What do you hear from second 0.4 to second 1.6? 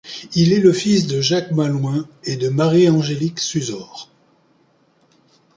est le fils de Jacques